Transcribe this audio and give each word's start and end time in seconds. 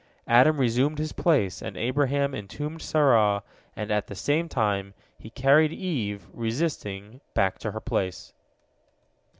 Adam 0.27 0.57
resumed 0.57 0.97
his 0.97 1.11
place, 1.11 1.61
and 1.61 1.77
Abraham 1.77 2.33
entombed 2.33 2.81
Sarah, 2.81 3.43
and 3.75 3.91
at 3.91 4.07
the 4.07 4.15
same 4.15 4.49
time 4.49 4.95
he 5.19 5.29
carried 5.29 5.71
Eve, 5.71 6.27
resisting, 6.33 7.21
back 7.35 7.59
to 7.59 7.69
her 7.71 7.79
place. 7.81 8.33